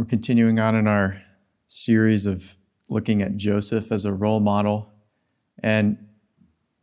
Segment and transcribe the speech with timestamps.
[0.00, 1.20] We're continuing on in our
[1.66, 2.56] series of
[2.88, 4.90] looking at Joseph as a role model.
[5.62, 5.98] And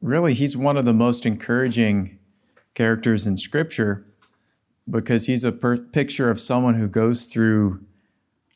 [0.02, 2.20] really, he's one of the most encouraging
[2.76, 4.06] characters in Scripture
[4.88, 7.84] because he's a per- picture of someone who goes through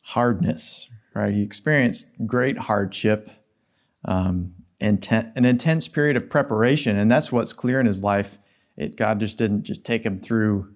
[0.04, 1.34] hardness, right?
[1.34, 3.32] He experienced great hardship,
[4.06, 8.38] um, inten- an intense period of preparation, and that's what's clear in his life.
[8.78, 10.72] It, God just didn't just take him through,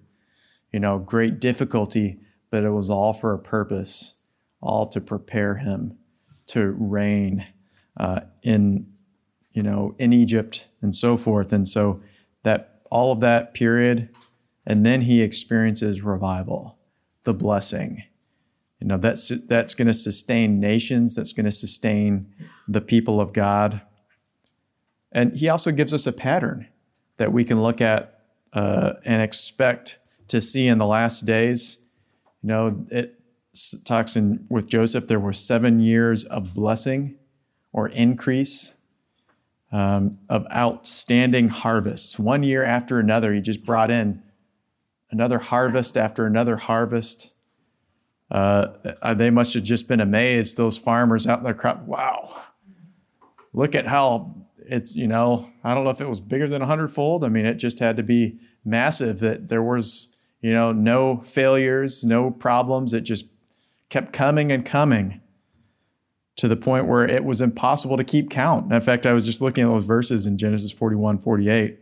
[0.72, 2.18] you know, great difficulty,
[2.56, 4.14] but it was all for a purpose,
[4.62, 5.98] all to prepare him
[6.46, 7.46] to reign
[8.00, 8.86] uh, in,
[9.52, 11.52] you know, in Egypt and so forth.
[11.52, 12.00] And so
[12.44, 14.08] that all of that period,
[14.64, 16.78] and then he experiences revival,
[17.24, 18.02] the blessing.
[18.80, 21.14] You know, that's that's going to sustain nations.
[21.14, 22.32] That's going to sustain
[22.66, 23.82] the people of God.
[25.12, 26.68] And he also gives us a pattern
[27.18, 28.18] that we can look at
[28.54, 29.98] uh, and expect
[30.28, 31.80] to see in the last days.
[32.46, 33.18] You know, it
[33.84, 37.16] talks in with Joseph, there were seven years of blessing
[37.72, 38.76] or increase
[39.72, 42.20] um, of outstanding harvests.
[42.20, 44.22] One year after another, he just brought in
[45.10, 47.34] another harvest after another harvest.
[48.30, 48.68] Uh,
[49.16, 51.82] they must have just been amazed, those farmers out in their crop.
[51.82, 52.32] Wow,
[53.52, 56.66] look at how it's, you know, I don't know if it was bigger than a
[56.66, 57.24] hundredfold.
[57.24, 62.04] I mean, it just had to be massive that there was you know, no failures,
[62.04, 62.92] no problems.
[62.92, 63.26] It just
[63.88, 65.20] kept coming and coming
[66.36, 68.70] to the point where it was impossible to keep count.
[68.72, 71.78] In fact, I was just looking at those verses in Genesis 41, 48.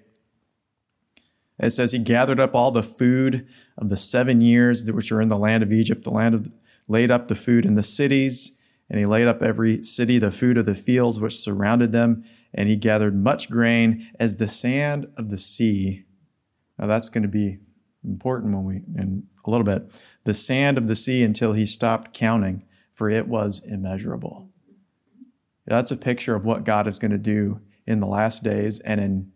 [1.58, 3.46] It says, He gathered up all the food
[3.78, 6.52] of the seven years which are in the land of Egypt, the land of,
[6.88, 10.58] laid up the food in the cities, and he laid up every city the food
[10.58, 15.30] of the fields which surrounded them, and he gathered much grain as the sand of
[15.30, 16.04] the sea.
[16.78, 17.58] Now that's going to be
[18.04, 22.12] important when we, in a little bit, the sand of the sea until he stopped
[22.12, 24.50] counting, for it was immeasurable.
[25.66, 28.80] That's a picture of what God is going to do in the last days.
[28.80, 29.32] And in,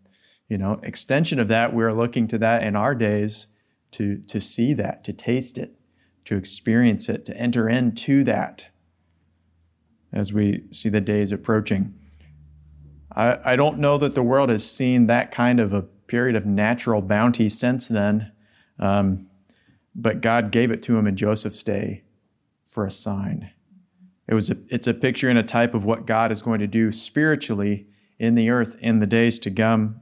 [0.47, 3.47] you know, extension of that, we're looking to that in our days
[3.91, 5.75] to, to see that, to taste it,
[6.25, 8.67] to experience it, to enter into that
[10.13, 11.93] as we see the days approaching.
[13.15, 16.45] I, I don't know that the world has seen that kind of a period of
[16.45, 18.31] natural bounty since then.
[18.79, 19.27] Um,
[19.95, 22.03] but God gave it to him in Joseph's day
[22.63, 23.51] for a sign.
[24.27, 26.67] It was a, it's a picture and a type of what God is going to
[26.67, 27.87] do spiritually
[28.19, 30.01] in the earth in the days to come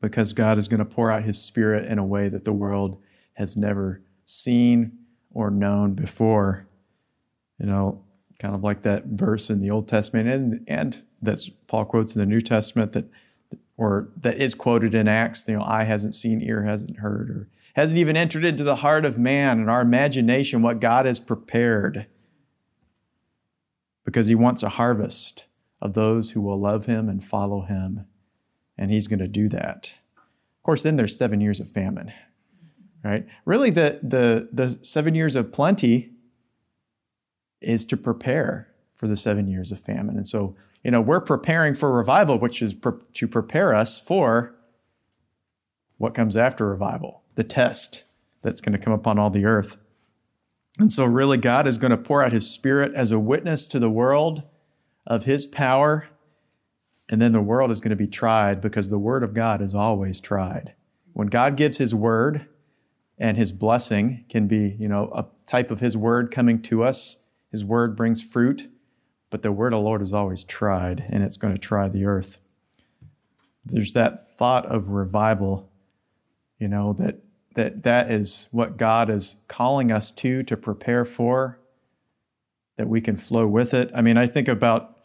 [0.00, 2.98] because God is going to pour out his spirit in a way that the world
[3.34, 4.98] has never seen
[5.30, 6.66] or known before.
[7.58, 8.04] You know,
[8.38, 12.20] kind of like that verse in the Old Testament and, and that's Paul quotes in
[12.20, 13.06] the New Testament that
[13.76, 17.48] or that is quoted in Acts, you know, eye hasn't seen, ear hasn't heard, or
[17.76, 22.06] hasn't even entered into the heart of man and our imagination what God has prepared.
[24.02, 25.44] Because he wants a harvest
[25.82, 28.06] of those who will love him and follow him.
[28.78, 29.94] And he's going to do that.
[30.16, 32.14] Of course, then there's seven years of famine,
[33.04, 33.26] right?
[33.44, 36.12] Really, the, the, the seven years of plenty
[37.60, 40.16] is to prepare for the seven years of famine.
[40.16, 44.54] And so, you know, we're preparing for revival, which is pre- to prepare us for
[45.98, 48.04] what comes after revival the test
[48.42, 49.76] that's going to come upon all the earth.
[50.78, 53.78] And so, really, God is going to pour out His Spirit as a witness to
[53.78, 54.42] the world
[55.06, 56.08] of His power.
[57.08, 59.74] And then the world is going to be tried because the Word of God is
[59.74, 60.74] always tried.
[61.12, 62.46] When God gives His Word,
[63.18, 67.20] and His blessing can be, you know, a type of His Word coming to us.
[67.50, 68.68] His Word brings fruit,
[69.30, 72.04] but the Word of the Lord is always tried, and it's going to try the
[72.04, 72.38] earth.
[73.64, 75.70] There's that thought of revival,
[76.58, 77.20] you know, that
[77.56, 81.58] that that is what God is calling us to to prepare for
[82.76, 83.90] that we can flow with it.
[83.94, 84.98] I mean, I think about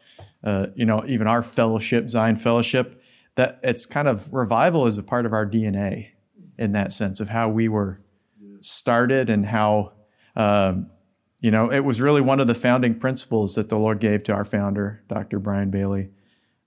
[0.44, 3.02] uh, you know even our fellowship, Zion Fellowship,
[3.36, 6.10] that it's kind of revival is a part of our DNA
[6.58, 7.98] in that sense of how we were
[8.60, 9.94] started and how
[10.36, 10.92] um,
[11.40, 14.34] you know it was really one of the founding principles that the Lord gave to
[14.34, 15.40] our founder, Dr.
[15.40, 16.09] Brian Bailey.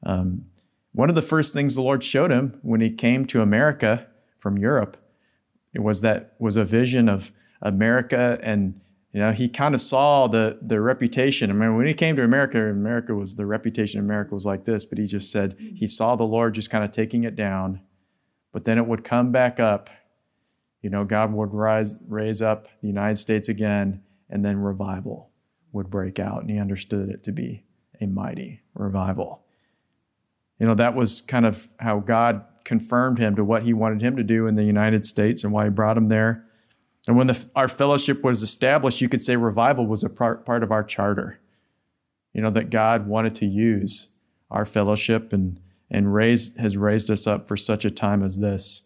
[0.03, 0.47] Um,
[0.93, 4.07] one of the first things the Lord showed him when he came to America
[4.39, 4.97] from Europe
[5.75, 8.81] it was that was a vision of America, and
[9.13, 11.51] you know he kind of saw the the reputation.
[11.51, 14.65] I mean, when he came to America, America was the reputation of America was like
[14.65, 17.81] this, but he just said he saw the Lord just kind of taking it down,
[18.53, 19.91] but then it would come back up.
[20.81, 25.31] You know, God would rise raise up the United States again, and then revival
[25.73, 27.65] would break out, and he understood it to be
[28.01, 29.43] a mighty revival.
[30.61, 34.17] You know, that was kind of how God confirmed him to what he wanted him
[34.17, 36.45] to do in the United States and why he brought him there.
[37.07, 40.63] And when the, our fellowship was established, you could say revival was a part, part
[40.63, 41.39] of our charter.
[42.33, 44.09] You know, that God wanted to use
[44.51, 48.83] our fellowship and, and raise, has raised us up for such a time as this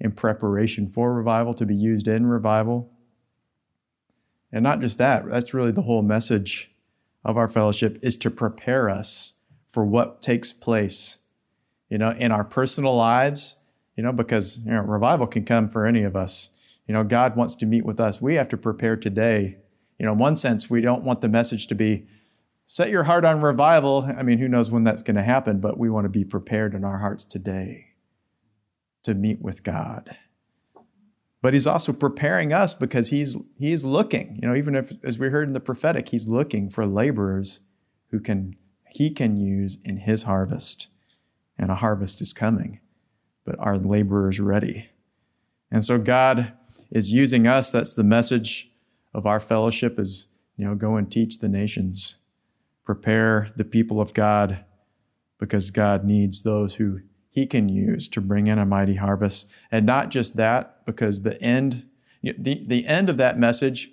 [0.00, 2.90] in preparation for revival, to be used in revival.
[4.50, 6.72] And not just that, that's really the whole message
[7.24, 9.34] of our fellowship is to prepare us
[9.68, 11.18] for what takes place,
[11.92, 13.56] you know, in our personal lives,
[13.98, 16.48] you know, because you know, revival can come for any of us.
[16.86, 18.18] You know, God wants to meet with us.
[18.18, 19.58] We have to prepare today.
[19.98, 22.06] You know, in one sense, we don't want the message to be
[22.64, 24.10] set your heart on revival.
[24.16, 26.74] I mean, who knows when that's going to happen, but we want to be prepared
[26.74, 27.88] in our hearts today
[29.02, 30.16] to meet with God.
[31.42, 35.28] But he's also preparing us because he's he's looking, you know, even if as we
[35.28, 37.60] heard in the prophetic, he's looking for laborers
[38.12, 38.56] who can
[38.88, 40.88] he can use in his harvest.
[41.62, 42.80] And a harvest is coming,
[43.44, 44.88] but our laborers ready.
[45.70, 46.54] And so God
[46.90, 47.70] is using us.
[47.70, 48.72] That's the message
[49.14, 50.26] of our fellowship is,
[50.56, 52.16] you know, go and teach the nations.
[52.84, 54.64] Prepare the people of God
[55.38, 56.98] because God needs those who
[57.30, 59.48] he can use to bring in a mighty harvest.
[59.70, 61.88] And not just that, because the end,
[62.24, 63.90] the, the end of that message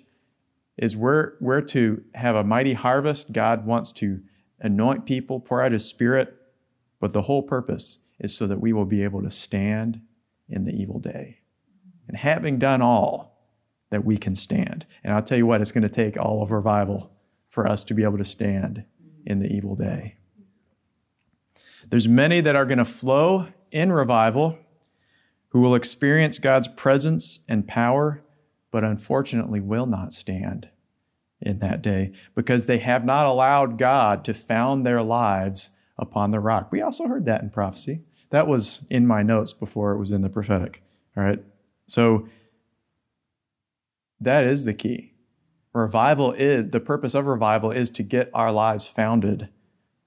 [0.76, 3.30] is we're, we're to have a mighty harvest.
[3.30, 4.22] God wants to
[4.58, 6.36] anoint people, pour out his spirit,
[7.00, 10.00] but the whole purpose is so that we will be able to stand
[10.48, 11.38] in the evil day.
[12.06, 13.30] And having done all,
[13.90, 14.86] that we can stand.
[15.04, 17.12] And I'll tell you what, it's going to take all of revival
[17.48, 18.84] for us to be able to stand
[19.26, 20.16] in the evil day.
[21.88, 24.58] There's many that are going to flow in revival
[25.48, 28.22] who will experience God's presence and power,
[28.70, 30.68] but unfortunately will not stand
[31.40, 35.70] in that day because they have not allowed God to found their lives
[36.00, 36.72] upon the rock.
[36.72, 38.00] We also heard that in prophecy.
[38.30, 40.82] That was in my notes before it was in the prophetic.
[41.16, 41.42] All right.
[41.86, 42.28] So
[44.20, 45.12] that is the key.
[45.72, 49.48] Revival is the purpose of revival is to get our lives founded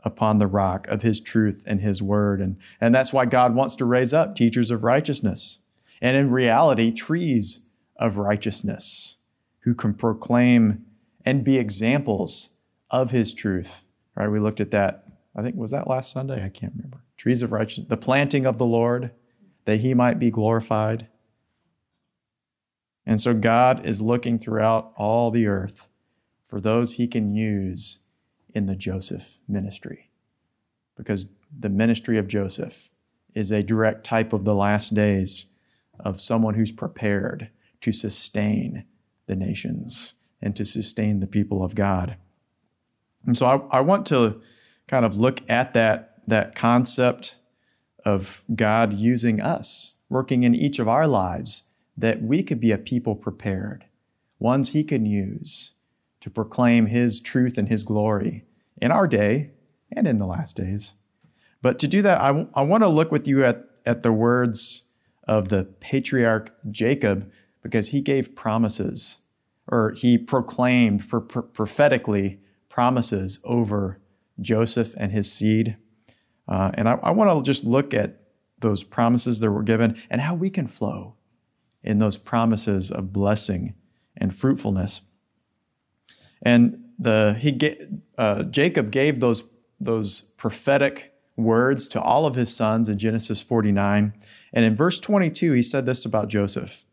[0.04, 2.42] upon the rock of his truth and his word.
[2.42, 5.60] And, and that's why God wants to raise up teachers of righteousness.
[6.02, 7.62] And in reality, trees
[7.98, 9.18] of righteousness
[9.60, 10.86] who can proclaim
[11.26, 12.50] and be examples
[12.90, 13.86] of his truth.
[14.16, 14.28] Right?
[14.28, 15.03] We looked at that.
[15.36, 16.44] I think was that last Sunday?
[16.44, 17.04] I can't remember.
[17.18, 19.12] Trees of righteousness, the planting of the Lord,
[19.66, 21.08] that he might be glorified.
[23.06, 25.88] And so God is looking throughout all the earth
[26.44, 28.00] for those he can use
[28.54, 30.10] in the Joseph ministry.
[30.96, 31.26] Because
[31.58, 32.92] the ministry of Joseph
[33.34, 35.48] is a direct type of the last days
[36.00, 37.50] of someone who's prepared
[37.82, 38.86] to sustain
[39.26, 42.18] the nations and to sustain the people of God.
[43.26, 44.42] And so I, I want to
[44.88, 47.38] kind of look at that, that concept
[48.06, 51.64] of God using us, working in each of our lives,
[51.98, 53.86] that we could be a people prepared,
[54.40, 55.74] ones He can use
[56.22, 58.46] to proclaim His truth and His glory
[58.82, 59.52] in our day
[59.92, 60.96] and in the last days.
[61.62, 64.12] But to do that, I, w- I want to look with you at, at the
[64.12, 64.88] words
[65.28, 67.32] of the patriarch Jacob
[67.62, 69.22] because he gave promises
[69.68, 74.00] or he proclaimed pro- prophetically promises over
[74.40, 75.78] Joseph and his seed.
[76.48, 78.20] Uh, and I, I want to just look at
[78.60, 81.16] those promises that were given and how we can flow
[81.84, 83.76] in those promises of blessing
[84.18, 85.02] and fruitfulness.
[86.42, 87.60] And the he
[88.18, 89.44] uh, Jacob gave those
[89.80, 94.14] those prophetic words to all of his sons in Genesis 49.
[94.54, 96.86] And in verse 22, he said this about Joseph.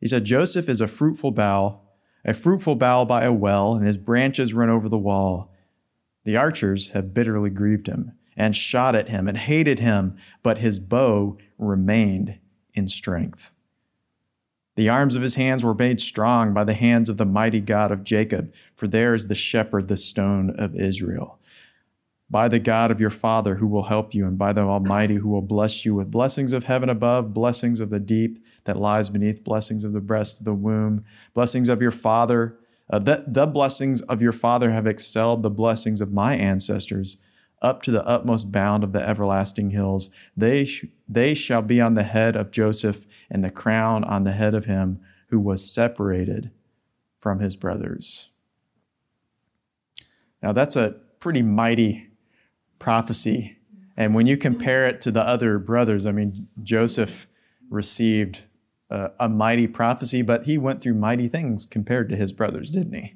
[0.00, 1.80] He said, Joseph is a fruitful bough,
[2.24, 5.50] a fruitful bough by a well, and his branches run over the wall.
[6.24, 10.78] The archers have bitterly grieved him and shot at him and hated him, but his
[10.78, 12.38] bow remained
[12.74, 13.52] in strength.
[14.76, 17.92] The arms of his hands were made strong by the hands of the mighty God
[17.92, 21.38] of Jacob, for there is the shepherd, the stone of Israel.
[22.28, 25.28] By the God of your father who will help you, and by the Almighty who
[25.28, 29.44] will bless you with blessings of heaven above, blessings of the deep that lies beneath,
[29.44, 31.04] blessings of the breast of the womb,
[31.34, 32.58] blessings of your father.
[32.90, 37.16] Uh, the, blessings of your father have excelled the blessings of my ancestors
[37.62, 40.10] up to the utmost bound of the everlasting hills.
[40.36, 44.32] They, sh- they shall be on the head of Joseph, and the crown on the
[44.32, 46.50] head of him who was separated
[47.18, 48.30] from his brothers.
[50.42, 52.10] Now, that's a pretty mighty
[52.78, 53.56] prophecy.
[53.96, 57.28] And when you compare it to the other brothers, I mean, Joseph
[57.70, 58.44] received
[58.94, 62.94] a, a mighty prophecy, but he went through mighty things compared to his brothers, didn't
[62.94, 63.14] he?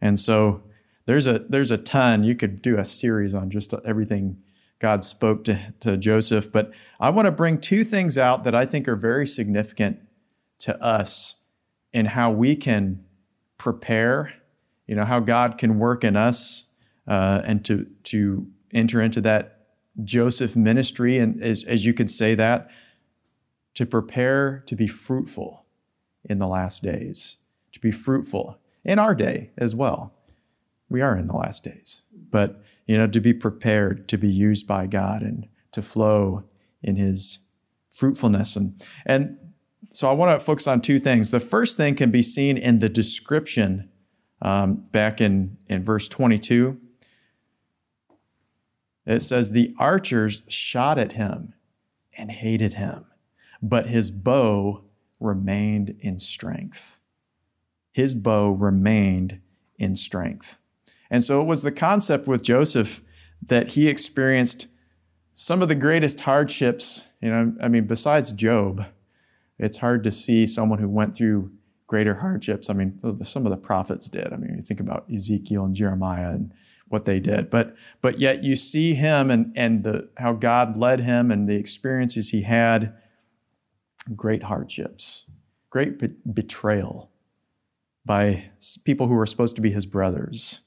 [0.00, 0.62] And so
[1.06, 2.24] there's a there's a ton.
[2.24, 4.42] You could do a series on just everything
[4.78, 8.64] God spoke to, to Joseph, but I want to bring two things out that I
[8.64, 9.98] think are very significant
[10.60, 11.36] to us
[11.92, 13.04] in how we can
[13.58, 14.34] prepare,
[14.86, 16.68] you know, how God can work in us
[17.08, 19.66] uh, and to, to enter into that
[20.04, 22.70] Joseph ministry, and as, as you could say that,
[23.74, 25.64] to prepare to be fruitful
[26.24, 27.38] in the last days,
[27.72, 30.14] to be fruitful in our day as well.
[30.88, 34.66] We are in the last days, but you know, to be prepared to be used
[34.66, 36.44] by God and to flow
[36.82, 37.40] in His
[37.90, 38.56] fruitfulness.
[38.56, 39.36] And, and
[39.90, 41.30] so I want to focus on two things.
[41.30, 43.90] The first thing can be seen in the description
[44.40, 46.78] um, back in, in verse 22.
[49.06, 51.54] It says, The archers shot at him
[52.16, 53.06] and hated him,
[53.62, 54.84] but his bow
[55.20, 56.98] remained in strength.
[57.92, 59.40] His bow remained
[59.78, 60.60] in strength.
[61.10, 63.02] And so it was the concept with Joseph
[63.46, 64.68] that he experienced
[65.34, 67.06] some of the greatest hardships.
[67.20, 68.84] You know, I mean, besides Job,
[69.58, 71.52] it's hard to see someone who went through
[71.86, 72.68] greater hardships.
[72.68, 74.32] I mean, some of the prophets did.
[74.32, 76.52] I mean, you think about Ezekiel and Jeremiah and
[76.88, 81.00] what they did, but but yet you see him and and the how God led
[81.00, 82.94] him and the experiences he had.
[84.14, 85.26] Great hardships,
[85.70, 87.10] great be- betrayal
[88.04, 88.50] by
[88.84, 90.60] people who were supposed to be his brothers.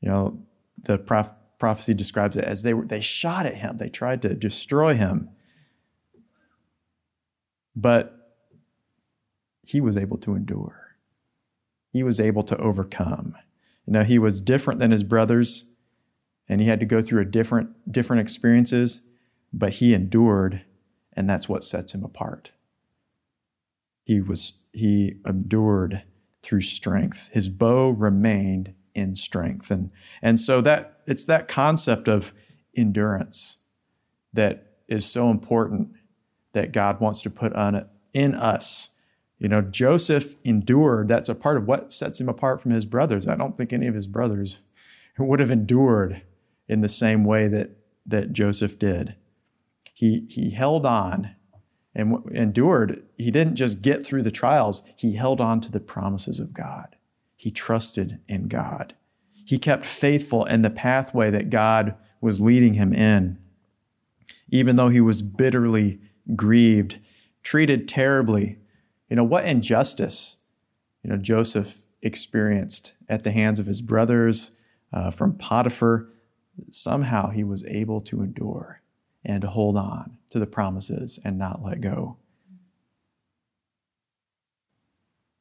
[0.00, 0.42] You know,
[0.82, 4.34] the prof- prophecy describes it as they were, they shot at him, they tried to
[4.34, 5.30] destroy him.
[7.74, 8.12] But
[9.62, 10.96] he was able to endure.
[11.92, 13.34] He was able to overcome.
[13.86, 15.70] Know, he was different than his brothers,
[16.48, 19.02] and he had to go through a different different experiences,
[19.52, 20.62] but he endured,
[21.12, 22.50] and that's what sets him apart.
[24.06, 26.04] He was he endured
[26.42, 27.28] through strength.
[27.32, 29.70] His bow remained in strength.
[29.70, 29.90] And,
[30.22, 32.32] and so that it's that concept of
[32.76, 33.58] endurance
[34.32, 35.90] that is so important
[36.52, 38.90] that God wants to put on in us.
[39.38, 41.08] You know, Joseph endured.
[41.08, 43.26] That's a part of what sets him apart from his brothers.
[43.26, 44.60] I don't think any of his brothers
[45.18, 46.22] would have endured
[46.68, 47.70] in the same way that,
[48.06, 49.16] that Joseph did.
[49.94, 51.34] He, he held on
[51.96, 53.02] and endured.
[53.18, 56.96] He didn't just get through the trials, he held on to the promises of God
[57.36, 58.94] he trusted in God.
[59.32, 63.38] He kept faithful in the pathway that God was leading him in.
[64.48, 66.00] Even though he was bitterly
[66.34, 66.98] grieved,
[67.42, 68.58] treated terribly.
[69.08, 70.38] You know, what injustice,
[71.04, 74.52] you know, Joseph experienced at the hands of his brothers,
[74.92, 76.08] uh, from Potiphar.
[76.70, 78.80] Somehow he was able to endure
[79.26, 82.16] and to hold on to the promises and not let go.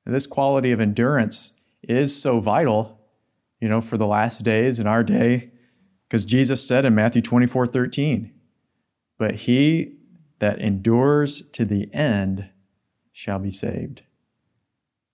[0.06, 3.00] And this quality of endurance is so vital,
[3.60, 5.52] you know, for the last days in our day,
[6.08, 8.34] because Jesus said in Matthew 24 13,
[9.18, 9.98] but he
[10.40, 12.50] that endures to the end
[13.12, 14.02] shall be saved.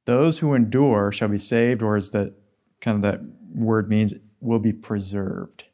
[0.05, 2.33] Those who endure shall be saved, or as that
[2.79, 3.21] kind of that
[3.53, 5.65] word means, will be preserved.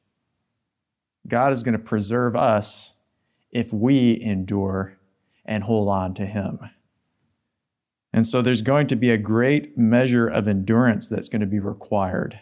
[1.27, 2.95] God is going to preserve us
[3.51, 4.97] if we endure
[5.45, 6.59] and hold on to him.
[8.13, 11.59] And so there's going to be a great measure of endurance that's going to be
[11.59, 12.39] required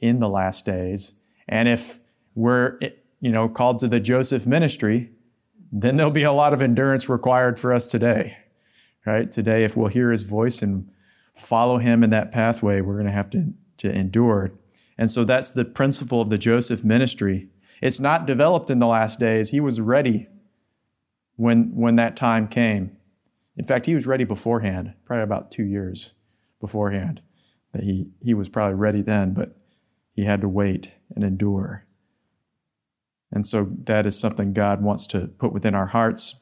[0.00, 1.14] in the last days.
[1.48, 2.00] And if
[2.34, 2.78] we're,
[3.20, 5.10] you know, called to the Joseph ministry,
[5.72, 8.36] then there'll be a lot of endurance required for us today.
[9.06, 9.30] Right?
[9.30, 10.90] Today, if we'll hear his voice and
[11.34, 14.52] follow him in that pathway, we're going to have to, to endure.
[14.98, 17.48] And so that's the principle of the Joseph ministry.
[17.80, 19.50] It's not developed in the last days.
[19.50, 20.28] He was ready
[21.36, 22.96] when, when that time came.
[23.56, 26.14] In fact, he was ready beforehand, probably about two years
[26.60, 27.22] beforehand.
[27.72, 29.56] That he, he was probably ready then, but
[30.12, 31.86] he had to wait and endure.
[33.32, 36.36] And so that is something God wants to put within our hearts.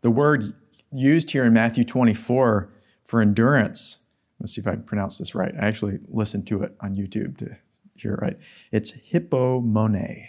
[0.00, 0.54] The word
[0.90, 2.72] used here in Matthew 24
[3.04, 3.98] for endurance,
[4.40, 5.54] let's see if I can pronounce this right.
[5.54, 7.56] I actually listened to it on YouTube to
[7.96, 8.38] it right.
[8.72, 10.26] It's hippomone.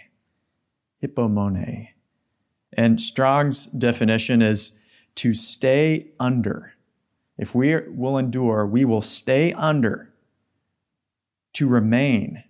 [1.02, 1.88] Hippomone.
[2.72, 4.78] And Strong's definition is
[5.16, 6.74] to stay under.
[7.38, 10.12] If we will endure, we will stay under,
[11.54, 12.44] to remain,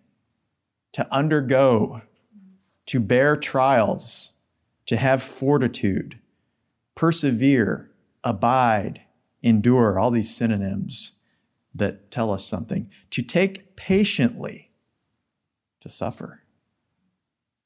[0.92, 2.02] to undergo,
[2.86, 4.32] to bear trials,
[4.86, 6.18] to have fortitude,
[6.94, 7.90] persevere,
[8.22, 9.02] abide,
[9.42, 11.12] endure, all these synonyms
[11.74, 14.65] that tell us something, to take patiently,
[15.86, 16.42] to suffer,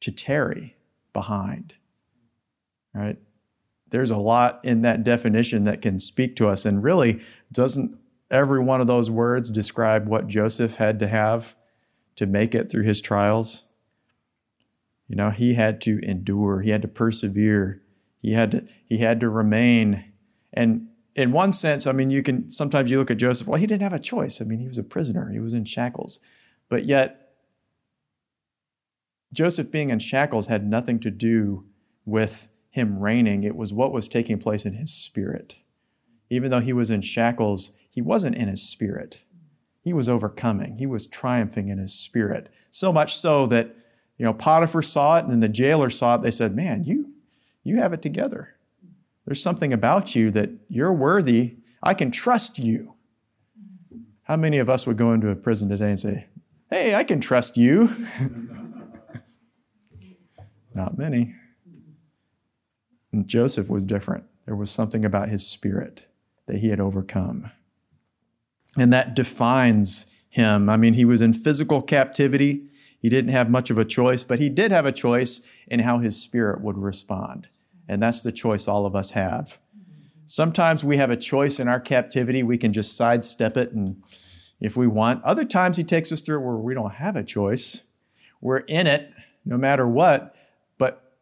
[0.00, 0.76] to tarry
[1.12, 1.74] behind.
[2.94, 3.18] Right?
[3.90, 6.64] there's a lot in that definition that can speak to us.
[6.64, 7.20] And really,
[7.52, 7.98] doesn't
[8.30, 11.56] every one of those words describe what Joseph had to have
[12.16, 13.64] to make it through his trials?
[15.08, 17.82] You know, he had to endure, he had to persevere,
[18.22, 20.04] he had to, he had to remain.
[20.52, 23.66] And in one sense, I mean, you can sometimes you look at Joseph, well, he
[23.66, 24.40] didn't have a choice.
[24.40, 26.20] I mean, he was a prisoner, he was in shackles.
[26.68, 27.19] But yet,
[29.32, 31.64] Joseph being in shackles had nothing to do
[32.04, 33.44] with him reigning.
[33.44, 35.58] It was what was taking place in his spirit.
[36.28, 39.24] Even though he was in shackles, he wasn't in his spirit.
[39.82, 40.78] He was overcoming.
[40.78, 42.48] He was triumphing in his spirit.
[42.70, 43.74] So much so that,
[44.18, 46.22] you know, Potiphar saw it and then the jailer saw it.
[46.22, 47.12] They said, Man, you,
[47.64, 48.56] you have it together.
[49.24, 51.56] There's something about you that you're worthy.
[51.82, 52.94] I can trust you.
[54.24, 56.26] How many of us would go into a prison today and say,
[56.68, 58.06] Hey, I can trust you?
[60.80, 61.34] Not many.
[63.12, 64.24] And Joseph was different.
[64.46, 66.06] There was something about his spirit
[66.46, 67.50] that he had overcome.
[68.78, 70.70] And that defines him.
[70.70, 72.70] I mean, he was in physical captivity.
[72.98, 75.98] He didn't have much of a choice, but he did have a choice in how
[75.98, 77.48] his spirit would respond.
[77.86, 79.58] And that's the choice all of us have.
[80.24, 82.42] Sometimes we have a choice in our captivity.
[82.42, 84.02] We can just sidestep it and
[84.58, 85.22] if we want.
[85.24, 87.82] Other times he takes us through where we don't have a choice.
[88.40, 89.12] We're in it
[89.44, 90.34] no matter what.
[90.80, 91.12] But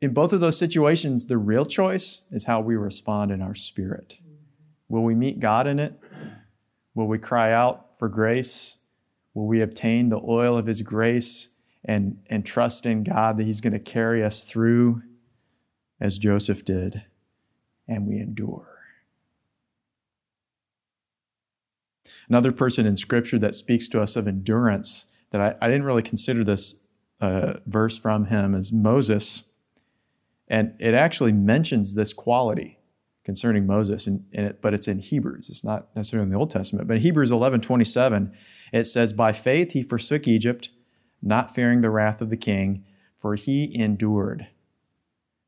[0.00, 4.16] in both of those situations, the real choice is how we respond in our spirit.
[4.88, 6.00] Will we meet God in it?
[6.94, 8.78] Will we cry out for grace?
[9.34, 11.50] Will we obtain the oil of His grace
[11.84, 15.02] and, and trust in God that He's going to carry us through
[16.00, 17.02] as Joseph did?
[17.86, 18.78] And we endure.
[22.26, 26.02] Another person in Scripture that speaks to us of endurance that I, I didn't really
[26.02, 26.80] consider this
[27.24, 29.44] uh, verse from him is Moses.
[30.46, 32.78] And it actually mentions this quality
[33.24, 35.48] concerning Moses, in, in it, but it's in Hebrews.
[35.48, 36.86] It's not necessarily in the Old Testament.
[36.86, 38.32] But Hebrews 11 27,
[38.72, 40.68] it says, By faith he forsook Egypt,
[41.22, 42.84] not fearing the wrath of the king,
[43.16, 44.48] for he endured,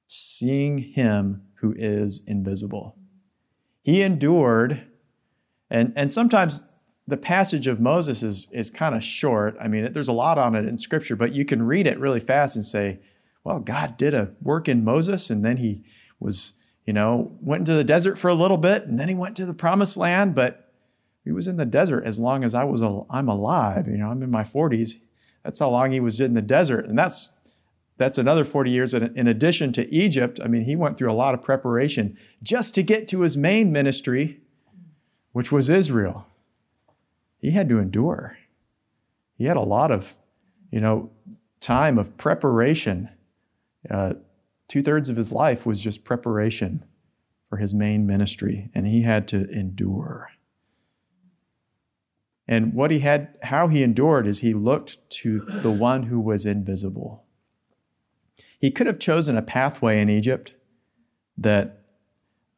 [0.07, 2.97] seeing him who is invisible.
[3.83, 4.87] He endured,
[5.69, 6.63] and, and sometimes
[7.07, 9.57] the passage of Moses is, is kind of short.
[9.61, 12.21] I mean, there's a lot on it in Scripture, but you can read it really
[12.21, 13.01] fast and say,
[13.45, 15.85] well, God did a work in Moses, and then he
[16.19, 16.55] was
[16.87, 19.45] you know, went into the desert for a little bit and then he went to
[19.45, 20.73] the promised land, but
[21.25, 23.89] he was in the desert as long as I was I'm alive.
[23.89, 25.01] You know, I'm in my 40s.
[25.43, 26.87] That's how long he was in the desert.
[26.87, 27.31] And that's
[27.99, 30.39] that's another 40 years in addition to Egypt.
[30.45, 33.73] I mean, he went through a lot of preparation just to get to his main
[33.73, 34.43] ministry,
[35.33, 36.27] which was Israel.
[37.39, 38.39] He had to endure.
[39.37, 40.17] He had a lot of,
[40.71, 41.11] you know,
[41.61, 43.11] time of preparation
[43.91, 44.15] uh,
[44.69, 46.85] Two thirds of his life was just preparation
[47.49, 50.31] for his main ministry, and he had to endure.
[52.49, 56.47] And what he had, how he endured is he looked to the one who was
[56.47, 57.25] invisible.
[58.59, 60.55] He could have chosen a pathway in Egypt
[61.39, 61.83] that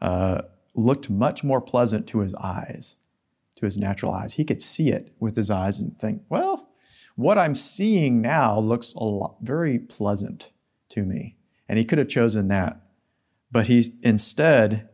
[0.01, 0.43] uh,
[0.75, 2.97] looked much more pleasant to his eyes,
[3.59, 4.35] to his natural eyes.
[4.35, 6.69] He could see it with his eyes and think, well,
[7.17, 10.53] what I'm seeing now looks a lot, very pleasant
[10.91, 11.37] to me.
[11.69, 12.81] And he could have chosen that.
[13.51, 14.89] But he instead,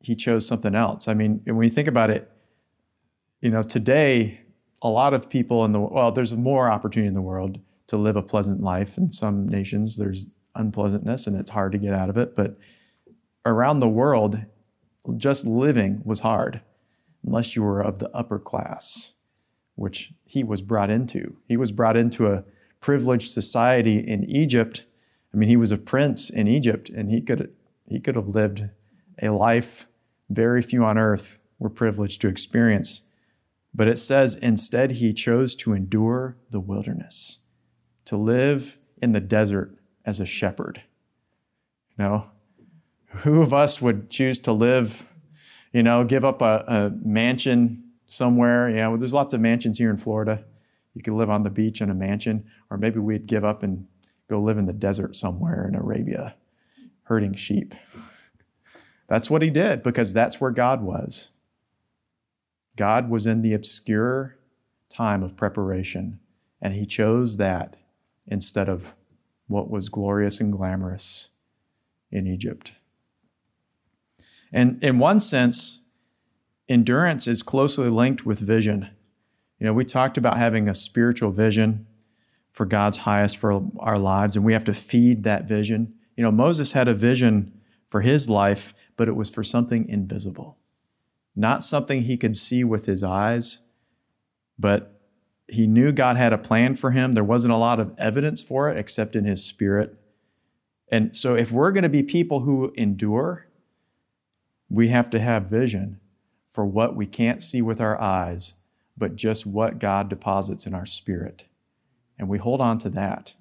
[0.00, 1.08] he chose something else.
[1.08, 2.30] I mean, when you think about it,
[3.40, 4.40] you know, today,
[4.82, 8.16] a lot of people in the well, there's more opportunity in the world to live
[8.16, 8.98] a pleasant life.
[8.98, 12.36] In some nations, there's unpleasantness and it's hard to get out of it.
[12.36, 12.58] But
[13.46, 14.44] around the world,
[15.16, 16.60] just living was hard
[17.24, 19.14] unless you were of the upper class,
[19.74, 21.36] which he was brought into.
[21.46, 22.44] He was brought into a
[22.80, 24.84] privileged society in Egypt
[25.32, 27.52] I mean, he was a prince in Egypt, and he could
[27.86, 28.68] he could have lived
[29.20, 29.86] a life
[30.28, 33.02] very few on earth were privileged to experience.
[33.74, 37.40] But it says instead he chose to endure the wilderness,
[38.06, 40.82] to live in the desert as a shepherd.
[41.96, 42.26] You know,
[43.06, 45.08] who of us would choose to live,
[45.72, 48.68] you know, give up a, a mansion somewhere?
[48.68, 50.44] You know, there's lots of mansions here in Florida.
[50.94, 53.86] You could live on the beach in a mansion, or maybe we'd give up and
[54.28, 56.34] go live in the desert somewhere in Arabia,
[57.04, 57.74] herding sheep.
[59.08, 61.32] That's what he did because that's where God was.
[62.76, 64.38] God was in the obscure
[64.88, 66.20] time of preparation,
[66.60, 67.76] and he chose that
[68.26, 68.94] instead of
[69.48, 71.30] what was glorious and glamorous
[72.10, 72.74] in Egypt.
[74.52, 75.80] And in one sense,
[76.68, 78.90] endurance is closely linked with vision.
[79.58, 81.86] You know, we talked about having a spiritual vision
[82.50, 85.94] for God's highest for our lives, and we have to feed that vision.
[86.16, 90.58] You know, Moses had a vision for his life, but it was for something invisible,
[91.34, 93.60] not something he could see with his eyes,
[94.58, 95.00] but
[95.48, 97.12] he knew God had a plan for him.
[97.12, 99.94] There wasn't a lot of evidence for it except in his spirit.
[100.90, 103.46] And so, if we're going to be people who endure,
[104.72, 106.00] We have to have vision
[106.48, 108.54] for what we can't see with our eyes,
[108.96, 111.44] but just what God deposits in our spirit.
[112.18, 113.34] And we hold on to that.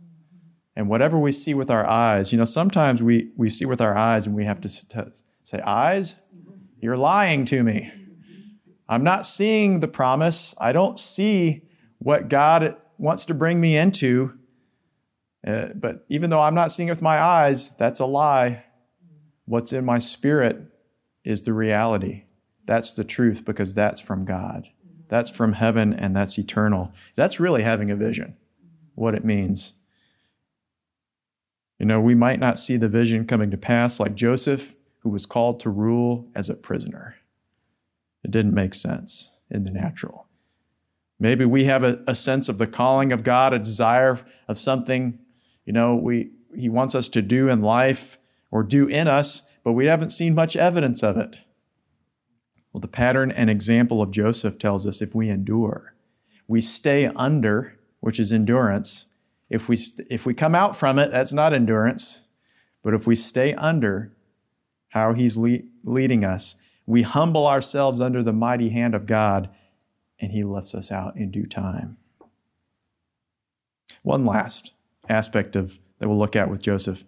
[0.75, 3.95] And whatever we see with our eyes, you know, sometimes we, we see with our
[3.95, 6.19] eyes and we have to say, Eyes,
[6.81, 7.93] you're lying to me.
[8.89, 10.53] I'm not seeing the promise.
[10.57, 11.63] I don't see
[11.99, 14.37] what God wants to bring me into.
[15.47, 18.65] Uh, but even though I'm not seeing it with my eyes, that's a lie.
[19.45, 20.70] What's in my spirit
[21.23, 22.23] is the reality.
[22.65, 24.67] That's the truth because that's from God.
[25.07, 26.93] That's from heaven and that's eternal.
[27.15, 28.37] That's really having a vision,
[28.95, 29.73] what it means.
[31.79, 35.25] You know, we might not see the vision coming to pass like Joseph, who was
[35.25, 37.15] called to rule as a prisoner.
[38.23, 40.27] It didn't make sense in the natural.
[41.19, 45.19] Maybe we have a, a sense of the calling of God, a desire of something,
[45.65, 48.17] you know, we, He wants us to do in life
[48.49, 51.37] or do in us, but we haven't seen much evidence of it.
[52.71, 55.93] Well, the pattern and example of Joseph tells us if we endure,
[56.47, 59.07] we stay under, which is endurance,
[59.49, 59.77] if we,
[60.09, 62.21] if we come out from it, that's not endurance.
[62.81, 64.13] But if we stay under
[64.89, 69.49] how He's le- leading us, we humble ourselves under the mighty hand of God,
[70.19, 71.97] and He lifts us out in due time.
[74.03, 74.73] One last
[75.09, 77.03] aspect of that we'll look at with Joseph.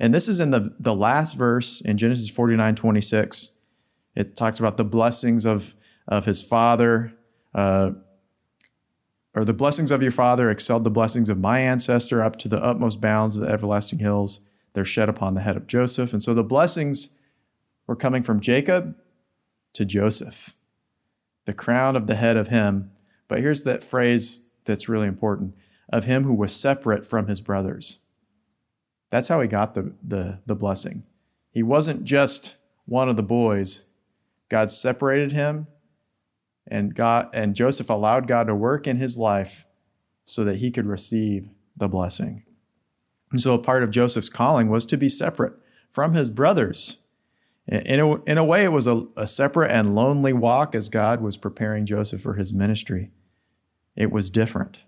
[0.00, 3.52] And this is in the, the last verse in Genesis 49 26.
[4.16, 5.74] It talks about the blessings of,
[6.08, 7.12] of his father.
[7.54, 7.90] Uh,
[9.34, 12.62] or the blessings of your father excelled the blessings of my ancestor up to the
[12.62, 14.40] utmost bounds of the everlasting hills.
[14.72, 16.12] They're shed upon the head of Joseph.
[16.12, 17.16] And so the blessings
[17.86, 18.96] were coming from Jacob
[19.74, 20.56] to Joseph,
[21.44, 22.90] the crown of the head of him.
[23.28, 25.54] But here's that phrase that's really important
[25.92, 27.98] of him who was separate from his brothers.
[29.10, 31.04] That's how he got the, the, the blessing.
[31.50, 33.84] He wasn't just one of the boys.
[34.48, 35.66] God separated him
[36.66, 39.66] and God and Joseph allowed God to work in his life
[40.24, 42.44] so that he could receive the blessing.
[43.32, 45.54] And so a part of Joseph's calling was to be separate
[45.90, 46.98] from his brothers.
[47.66, 51.20] In a, in a way, it was a, a separate and lonely walk as God
[51.20, 53.10] was preparing Joseph for his ministry.
[53.94, 54.82] It was different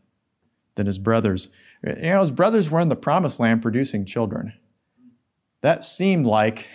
[0.74, 1.48] than his brothers.
[1.84, 4.52] You know, his brothers were in the promised land producing children.
[5.62, 6.68] That seemed like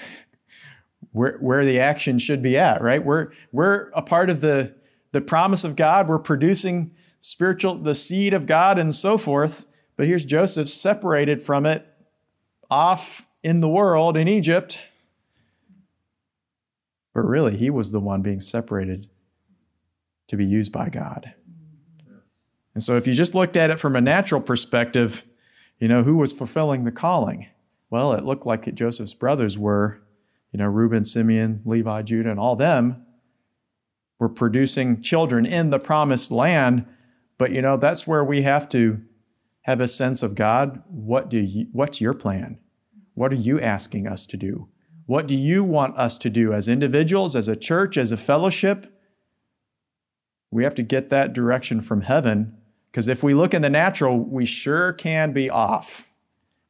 [1.12, 3.04] where, where the action should be at, right?
[3.04, 4.76] We're, we're a part of the,
[5.12, 6.08] the promise of God.
[6.08, 9.66] We're producing spiritual, the seed of God and so forth.
[9.96, 11.86] But here's Joseph separated from it,
[12.70, 14.80] off in the world in Egypt.
[17.14, 19.10] But really, he was the one being separated
[20.28, 21.34] to be used by God.
[22.78, 25.26] And so, if you just looked at it from a natural perspective,
[25.80, 27.48] you know, who was fulfilling the calling?
[27.90, 30.00] Well, it looked like Joseph's brothers were,
[30.52, 33.04] you know, Reuben, Simeon, Levi, Judah, and all them
[34.20, 36.86] were producing children in the promised land.
[37.40, 39.02] But you know, that's where we have to
[39.62, 40.84] have a sense of God.
[40.88, 42.60] What do you, what's your plan?
[43.16, 44.70] What are you asking us to do?
[45.08, 48.94] What do you want us to do as individuals, as a church, as a fellowship?
[50.52, 52.57] We have to get that direction from heaven
[52.92, 56.10] because if we look in the natural, we sure can be off.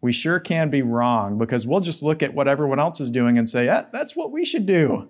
[0.01, 3.37] We sure can be wrong because we'll just look at what everyone else is doing
[3.37, 5.09] and say, yeah, that's what we should do.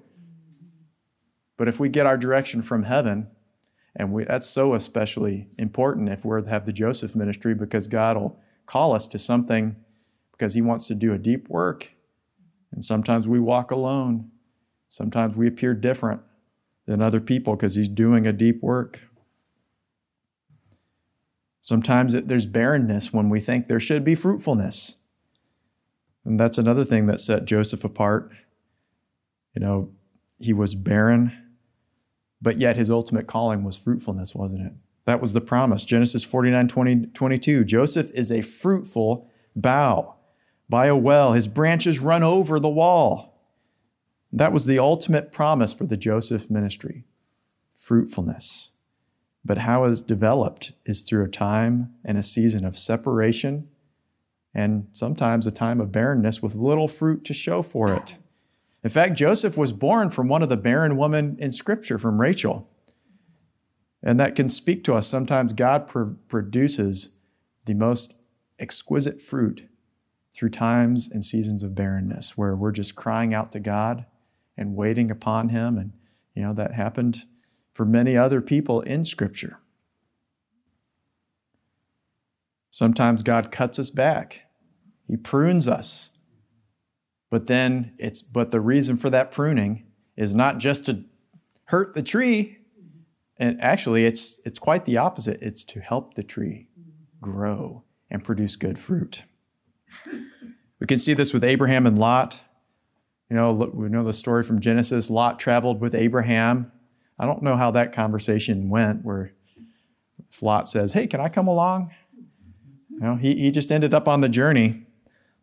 [1.58, 3.28] But if we get our direction from heaven,
[3.96, 8.15] and we, that's so especially important if we're to have the Joseph ministry because God
[8.15, 9.76] will call us to something
[10.32, 11.91] because He wants to do a deep work.
[12.72, 14.30] And sometimes we walk alone.
[14.88, 16.22] Sometimes we appear different
[16.86, 19.02] than other people because He's doing a deep work.
[21.68, 24.98] Sometimes there's barrenness when we think there should be fruitfulness.
[26.24, 28.32] And that's another thing that set Joseph apart.
[29.54, 29.92] You know,
[30.40, 31.34] he was barren
[32.42, 34.74] but yet his ultimate calling was fruitfulness, wasn't it?
[35.06, 35.86] That was the promise.
[35.86, 37.64] Genesis 49 20, 22.
[37.64, 40.16] Joseph is a fruitful bough
[40.70, 41.34] by a well.
[41.34, 43.42] His branches run over the wall.
[44.32, 47.06] That was the ultimate promise for the Joseph ministry
[47.74, 48.74] fruitfulness.
[49.45, 53.69] But how it's developed is through a time and a season of separation
[54.54, 58.17] and sometimes a time of barrenness with little fruit to show for it.
[58.84, 62.69] In fact, Joseph was born from one of the barren women in Scripture, from Rachel.
[64.02, 65.08] And that can speak to us.
[65.08, 67.15] Sometimes God pr- produces
[67.65, 68.15] the most
[68.60, 69.67] exquisite fruit
[70.34, 74.06] through times and seasons of barrenness where we're just crying out to God
[74.56, 75.78] and waiting upon Him.
[75.78, 75.93] And,
[76.36, 77.26] you know, that happened
[77.78, 79.60] for many other people in Scripture.
[82.72, 84.42] Sometimes God cuts us back,
[85.06, 86.18] He prunes us
[87.30, 89.84] but then it's, but the reason for that pruning
[90.16, 91.04] is not just to
[91.66, 92.60] hurt the tree.
[93.38, 95.40] And actually, it's, it's quite the opposite.
[95.42, 96.70] It's to help the tree
[97.22, 99.24] grow and produce good fruit.
[100.80, 102.44] We can see this with Abraham and Lot.
[103.30, 105.10] You know, we know the story from Genesis.
[105.10, 106.72] Lot traveled with Abraham.
[107.20, 109.34] I don't know how that conversation went, where
[110.42, 111.92] Lot says, Hey, can I come along?
[112.92, 114.86] You know, he, he just ended up on the journey.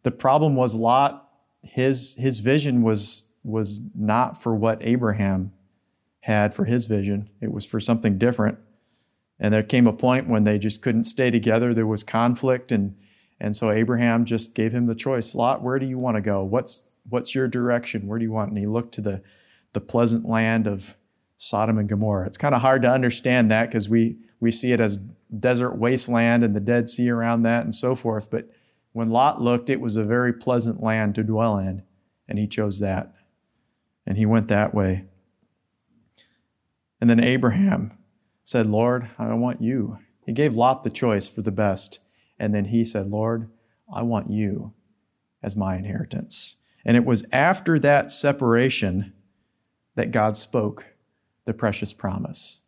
[0.03, 1.29] The problem was Lot,
[1.63, 5.53] his, his vision was, was not for what Abraham
[6.21, 8.59] had for his vision, it was for something different.
[9.39, 11.75] And there came a point when they just couldn't stay together.
[11.75, 12.97] There was conflict, and,
[13.41, 16.43] and so Abraham just gave him the choice Lot, where do you want to go?
[16.43, 18.07] What's, what's your direction?
[18.07, 18.51] Where do you want?
[18.51, 19.23] And he looked to the,
[19.75, 20.97] the pleasant land of
[21.37, 22.27] Sodom and Gomorrah.
[22.27, 24.99] It's kind of hard to understand that because we, we see it as
[25.38, 28.31] desert wasteland and the Dead Sea around that and so forth.
[28.31, 28.51] But
[28.92, 31.83] when Lot looked, it was a very pleasant land to dwell in,
[32.29, 33.12] and he chose that.
[34.07, 35.07] And he went that way.
[37.01, 37.99] And then Abraham
[38.44, 39.99] said, Lord, I want you.
[40.25, 41.99] He gave Lot the choice for the best.
[42.38, 43.51] And then he said, Lord,
[43.92, 44.73] I want you
[45.42, 46.57] as my inheritance.
[46.85, 49.12] And it was after that separation
[49.94, 50.93] that God spoke
[51.44, 52.62] the precious promise.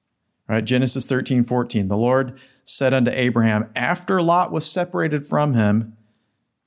[0.49, 0.65] Right?
[0.65, 1.89] Genesis 13, 14.
[1.89, 5.97] The Lord said unto Abraham, after Lot was separated from him,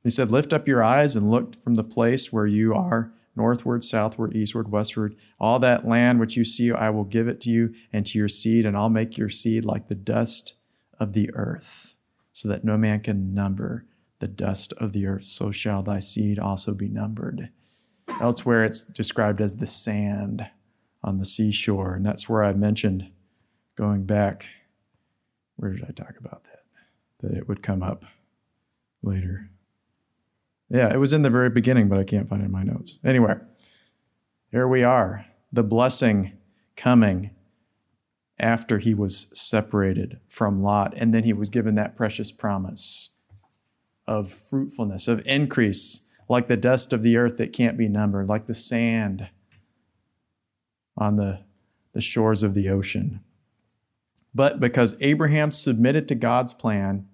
[0.03, 3.83] he said, Lift up your eyes and look from the place where you are northward,
[3.83, 5.15] southward, eastward, westward.
[5.39, 8.27] All that land which you see, I will give it to you and to your
[8.27, 10.55] seed, and I'll make your seed like the dust
[10.99, 11.95] of the earth,
[12.33, 13.85] so that no man can number
[14.19, 15.23] the dust of the earth.
[15.23, 17.49] So shall thy seed also be numbered.
[18.19, 20.45] Elsewhere, it's described as the sand
[21.03, 23.11] on the seashore, and that's where I mentioned
[23.75, 24.49] going back.
[25.55, 26.63] Where did I talk about that?
[27.21, 28.05] That it would come up
[29.01, 29.49] later.
[30.69, 32.99] Yeah, it was in the very beginning, but I can't find it in my notes.
[33.03, 33.35] Anyway,
[34.51, 35.25] here we are.
[35.51, 36.33] The blessing
[36.75, 37.31] coming
[38.37, 43.09] after he was separated from Lot, and then he was given that precious promise
[44.07, 48.45] of fruitfulness, of increase, like the dust of the earth that can't be numbered, like
[48.45, 49.29] the sand
[50.99, 51.39] on the,
[51.93, 53.21] the shores of the ocean.
[54.33, 57.07] But because Abraham submitted to God's plan,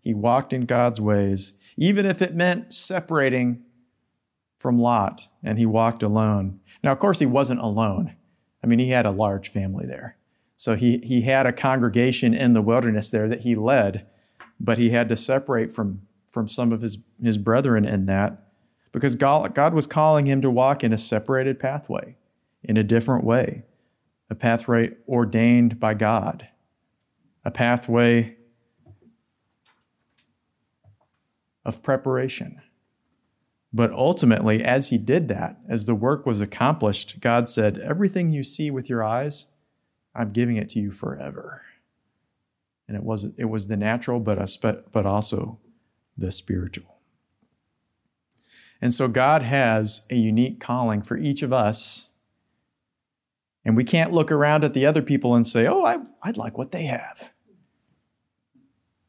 [0.00, 3.62] he walked in God's ways, even if it meant separating
[4.56, 6.60] from Lot and he walked alone.
[6.84, 8.14] Now, of course, he wasn't alone.
[8.62, 10.16] I mean, he had a large family there.
[10.56, 14.06] So he, he had a congregation in the wilderness there that he led,
[14.60, 18.50] but he had to separate from, from some of his, his brethren in that
[18.92, 22.16] because God, God was calling him to walk in a separated pathway,
[22.62, 23.64] in a different way,
[24.28, 26.48] a pathway ordained by God,
[27.44, 28.36] a pathway
[31.64, 32.60] of preparation.
[33.72, 38.42] But ultimately, as he did that, as the work was accomplished, God said, Everything you
[38.42, 39.46] see with your eyes,
[40.14, 41.62] I'm giving it to you forever.
[42.88, 45.60] And it was, it was the natural, but, but also
[46.18, 46.96] the spiritual.
[48.82, 52.08] And so God has a unique calling for each of us.
[53.64, 56.56] And we can't look around at the other people and say, oh, I, I'd like
[56.56, 57.32] what they have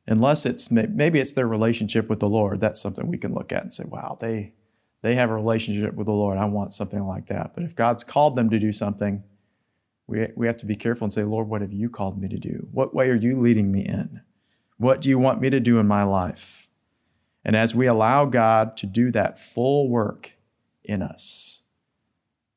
[0.08, 2.60] unless it's maybe it's their relationship with the Lord.
[2.60, 4.54] That's something we can look at and say, wow, they
[5.02, 6.38] they have a relationship with the Lord.
[6.38, 7.54] I want something like that.
[7.56, 9.24] But if God's called them to do something,
[10.06, 12.38] we, we have to be careful and say, Lord, what have you called me to
[12.38, 12.68] do?
[12.72, 14.22] What way are you leading me in?
[14.78, 16.70] What do you want me to do in my life?
[17.44, 20.34] And as we allow God to do that full work
[20.84, 21.61] in us,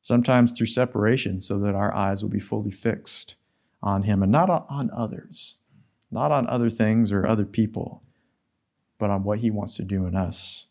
[0.05, 3.37] sometimes through separation, so that our eyes will be fully fixed
[3.83, 5.57] on Him and not on others
[6.15, 8.03] not on other things or other people,
[8.99, 10.69] but on what He wants to do in us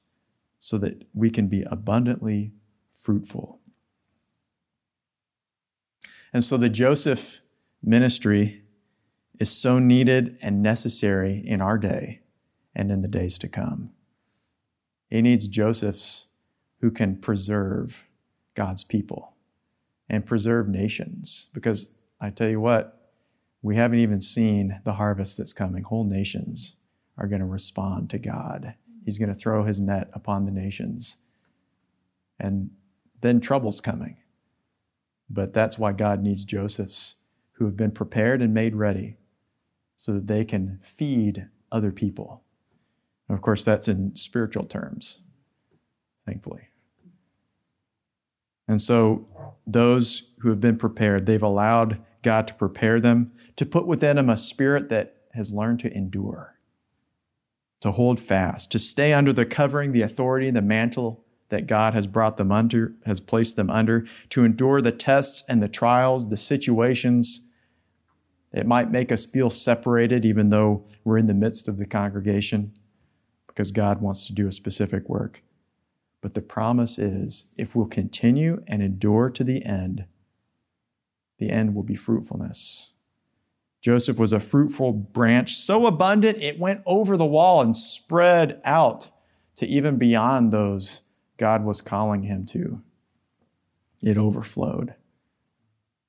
[0.57, 2.53] so that we can be abundantly
[2.89, 3.59] fruitful.
[6.31, 7.41] And so the Joseph
[7.83, 8.63] ministry
[9.39, 12.21] is so needed and necessary in our day
[12.73, 13.91] and in the days to come.
[15.09, 16.27] He needs Josephs
[16.79, 18.05] who can preserve
[18.55, 19.33] God's people
[20.09, 21.49] and preserve nations.
[21.53, 23.11] Because I tell you what,
[23.61, 25.83] we haven't even seen the harvest that's coming.
[25.83, 26.77] Whole nations
[27.17, 28.75] are going to respond to God.
[29.03, 31.17] He's going to throw his net upon the nations.
[32.39, 32.71] And
[33.21, 34.17] then trouble's coming.
[35.29, 37.15] But that's why God needs Josephs
[37.53, 39.17] who have been prepared and made ready
[39.95, 42.43] so that they can feed other people.
[43.27, 45.21] And of course, that's in spiritual terms,
[46.25, 46.67] thankfully.
[48.67, 49.27] And so,
[49.65, 54.29] those who have been prepared, they've allowed God to prepare them, to put within them
[54.29, 56.59] a spirit that has learned to endure,
[57.81, 62.07] to hold fast, to stay under the covering, the authority, the mantle that God has
[62.07, 66.37] brought them under, has placed them under, to endure the tests and the trials, the
[66.37, 67.47] situations.
[68.51, 72.73] It might make us feel separated, even though we're in the midst of the congregation,
[73.47, 75.43] because God wants to do a specific work.
[76.23, 80.05] But the promise is if we'll continue and endure to the end,
[81.37, 82.93] the end will be fruitfulness.
[83.81, 89.09] Joseph was a fruitful branch, so abundant it went over the wall and spread out
[89.57, 91.01] to even beyond those
[91.35, 92.81] God was calling him to.
[94.01, 94.95] It overflowed.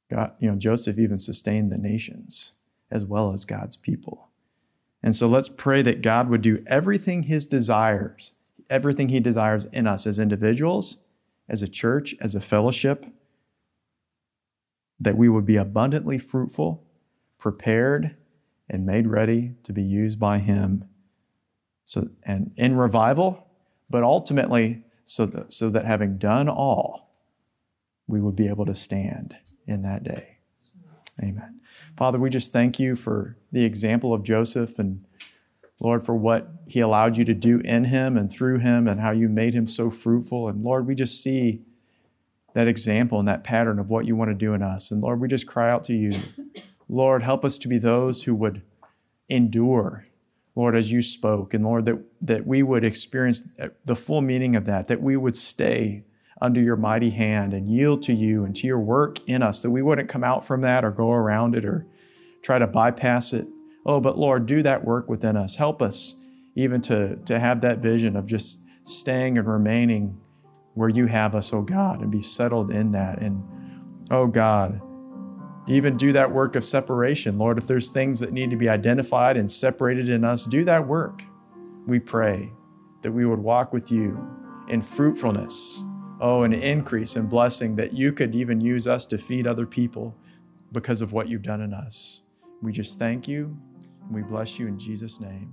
[0.08, 2.52] God, you know, Joseph even sustained the nations
[2.88, 4.28] as well as God's people.
[5.02, 8.36] And so let's pray that God would do everything his desires,
[8.70, 10.98] everything he desires in us as individuals,
[11.48, 13.06] as a church, as a fellowship,
[14.98, 16.84] that we would be abundantly fruitful,
[17.38, 18.16] prepared,
[18.68, 20.84] and made ready to be used by him.
[21.84, 23.46] So and in revival,
[23.90, 27.14] but ultimately so that, so that having done all,
[28.06, 30.38] we would be able to stand in that day.
[31.22, 31.60] Amen.
[31.96, 35.04] Father, we just thank you for the example of Joseph and
[35.80, 39.10] Lord, for what he allowed you to do in him and through him and how
[39.10, 40.48] you made him so fruitful.
[40.48, 41.62] And Lord, we just see
[42.54, 44.90] that example and that pattern of what you want to do in us.
[44.90, 46.18] And Lord, we just cry out to you.
[46.88, 48.62] Lord, help us to be those who would
[49.28, 50.06] endure
[50.56, 53.48] Lord, as you spoke, and Lord, that, that we would experience
[53.84, 56.04] the full meaning of that, that we would stay
[56.40, 59.70] under your mighty hand and yield to you and to your work in us, that
[59.70, 61.86] we wouldn't come out from that or go around it or
[62.42, 63.48] try to bypass it.
[63.86, 65.56] Oh, but Lord, do that work within us.
[65.56, 66.16] Help us
[66.54, 70.20] even to, to have that vision of just staying and remaining
[70.74, 73.20] where you have us, oh God, and be settled in that.
[73.20, 73.42] And
[74.10, 74.80] oh God,
[75.66, 77.38] even do that work of separation.
[77.38, 80.86] Lord, if there's things that need to be identified and separated in us, do that
[80.86, 81.22] work.
[81.86, 82.52] We pray
[83.02, 84.18] that we would walk with you
[84.68, 85.84] in fruitfulness,
[86.20, 90.16] oh, an increase in blessing that you could even use us to feed other people
[90.72, 92.22] because of what you've done in us.
[92.62, 93.73] We just thank you and
[94.10, 95.52] we bless you in Jesus' name.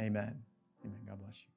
[0.00, 0.36] Amen.
[0.84, 1.00] Amen.
[1.06, 1.47] God bless you.